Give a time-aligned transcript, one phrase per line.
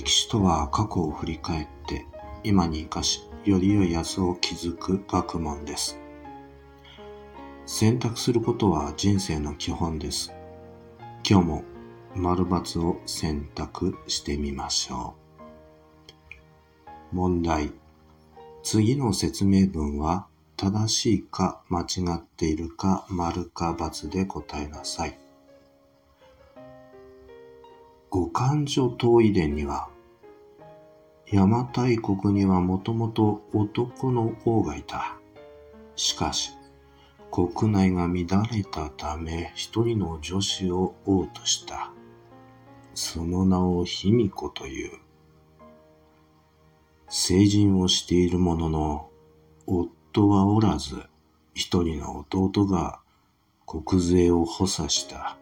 [0.00, 2.06] 歴史とは過去を振り返って
[2.42, 5.98] 今に生かしより良い明日を築く学問です。
[7.66, 10.32] 選択することは人生の基本です。
[11.28, 11.64] 今日も
[12.14, 15.16] 丸×を選択してみましょ
[17.12, 17.14] う。
[17.14, 17.70] 問題。
[18.62, 20.26] 次の説明文は
[20.56, 21.84] 正しいか間違
[22.16, 25.18] っているか丸か×で答えなさい。
[28.20, 29.88] 五感所島遺伝には
[31.24, 35.16] 邪馬台国にはもともと男の王がいた。
[35.96, 36.50] しかし、
[37.30, 38.16] 国内が乱
[38.52, 41.92] れたため一人の女子を王とした。
[42.92, 44.98] その名を卑弥呼という。
[47.08, 49.08] 成人をしているものの、
[49.66, 51.02] 夫はおらず、
[51.54, 53.00] 一人の弟が
[53.66, 55.39] 国税を補佐した。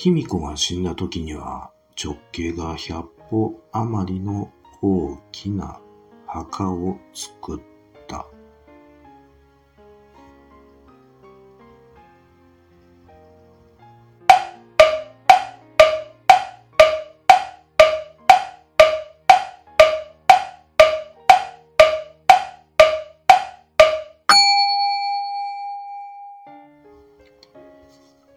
[0.00, 4.48] 卑弥呼が死んだ時には直径が100歩余りの
[4.80, 5.80] 大きな
[6.24, 7.60] 墓を作っ
[8.06, 8.24] た。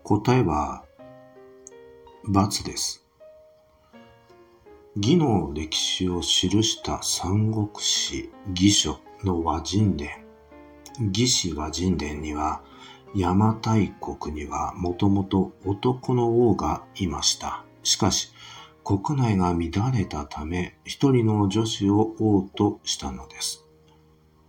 [0.03, 0.84] 答えは、
[2.64, 3.04] です。
[4.96, 10.26] 義の歴史を記した三国志義書の和人伝。
[11.00, 12.62] 義士和人伝には、
[13.14, 17.66] 邪馬台国にはもともと男の王がいました。
[17.84, 18.32] しかし、
[18.84, 23.66] 国内が乱れたため、一人の女子を王としたのです。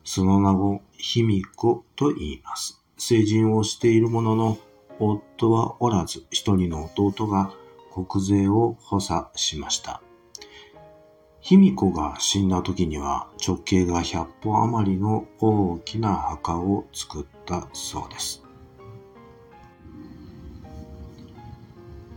[0.05, 2.83] その名を卑弥呼と言います。
[2.99, 4.59] 成人をしているものの、
[4.99, 7.53] 夫はおらず、一人の弟が
[7.93, 10.03] 国税を補佐しました。
[11.41, 18.43] 卑弥呼が死んだ時には直径が100歩余りの大きな墓を作ったそうです。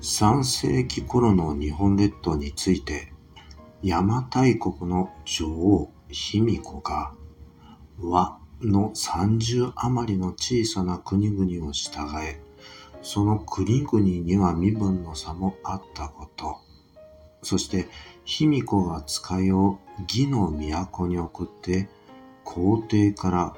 [0.01, 3.11] 3世紀頃の日本列島について
[3.81, 7.11] 邪馬台国の女王卑弥呼が
[7.99, 12.39] 和の30余りの小さな国々を従え
[13.05, 16.65] その国々には身分の差もあったこと
[17.45, 17.87] そして
[18.25, 21.87] 卑弥呼が使いを義の都に送って、
[22.43, 23.55] 皇帝から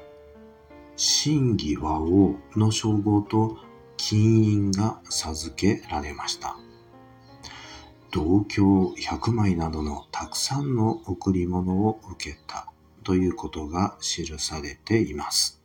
[0.96, 3.56] 真偽和王の称号と
[3.96, 6.56] 金印が授けられました。
[8.10, 12.70] 銅鏡100枚などのたくさんの贈り物を受けた
[13.04, 15.57] ということが記されています。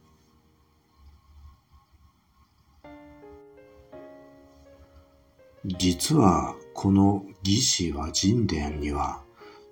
[5.66, 9.22] 実はこの義士は神殿には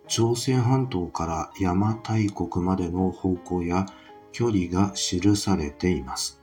[0.07, 3.85] 朝鮮半島から邪馬台国までの方向や
[4.31, 6.41] 距離が記されています。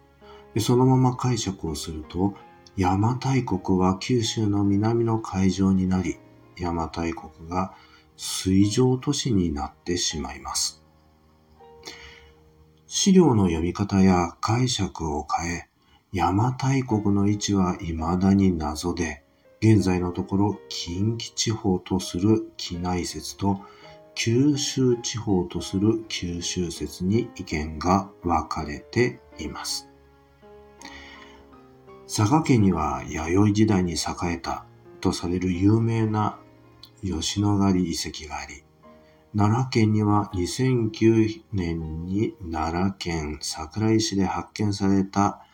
[0.58, 2.34] そのまま解釈をすると
[2.76, 6.18] 邪馬台国は九州の南の海上になり
[6.58, 7.72] 邪馬台国が
[8.18, 10.82] 水上都市になってしまいます。
[12.86, 15.68] 資料の読み方や解釈を変え
[16.12, 19.22] 邪馬台国の位置は未だに謎で
[19.60, 23.60] 現在のところ近畿地方とする畿内説と
[24.14, 29.88] 九州地方とする九州説に意見が分かれています。
[32.06, 33.96] 佐賀県には弥生時代に栄
[34.34, 34.64] えた
[35.00, 36.38] とされる有名な
[37.02, 38.64] 吉野ヶ里遺跡があり、
[39.36, 45.44] 奈良県には2009年に奈良県桜井市で発見された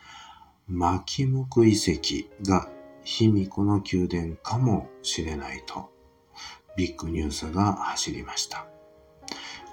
[0.67, 2.69] 牧木遺跡が
[3.05, 5.89] 卑弥呼の宮殿かもしれないと、
[6.75, 8.67] ビッグニュースが走りました。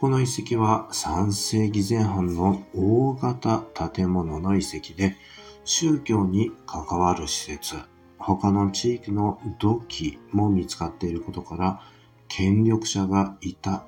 [0.00, 3.60] この遺跡は3世紀前半の大型
[3.90, 5.16] 建物の遺跡で、
[5.64, 7.76] 宗教に関わる施設、
[8.18, 11.80] 他の地域の土器も見つかっていることから、
[12.28, 13.86] 権力者がいた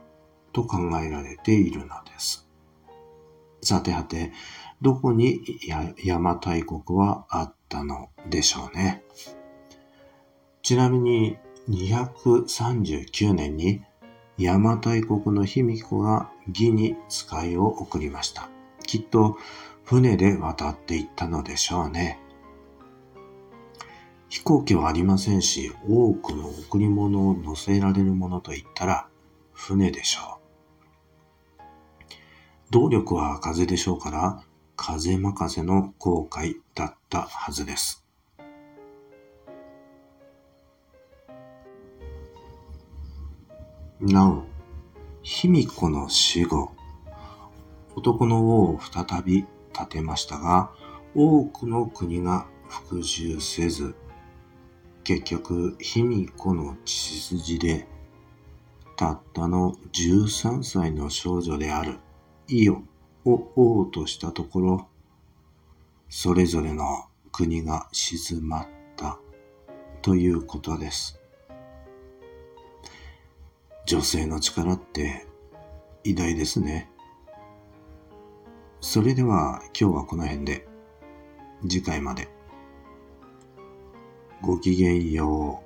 [0.53, 2.44] と考えられているのです。
[3.65, 4.33] さてはて、
[4.83, 9.03] どこに邪馬台国はあったのでしょうね。
[10.63, 11.37] ちなみに
[11.69, 13.83] 239年に
[14.39, 18.49] 邪馬台国の卑弥呼が義に使いを送りました。
[18.87, 19.39] きっと
[19.85, 22.19] 船で渡っていったのでしょうね。
[24.29, 29.07] 飛行機はありませんし、多くの贈り物を乗せられるものといったら
[29.53, 30.44] 船でしょう。
[32.71, 34.43] 動力は風でしょうから、
[34.77, 38.05] 風任せの航海だったはずです。
[44.01, 44.45] なお、
[45.23, 46.73] 卑弥呼の死後、
[47.95, 50.73] 男の王を再び立てましたが、
[51.15, 53.95] 多くの国が服従せず、
[55.05, 57.87] 結局、卑弥呼の血筋で、
[58.97, 61.99] たったの13歳の少女である
[62.49, 62.83] イオ
[63.25, 64.89] を王としたところ、
[66.09, 69.19] それぞれの国が静まった
[70.03, 71.19] ということです。
[73.87, 75.27] 女性の力って
[76.05, 76.91] 偉大ですね。
[78.81, 80.69] それでは今日はこの辺で
[81.63, 82.29] 次回まで
[84.43, 85.64] ごきげんよう。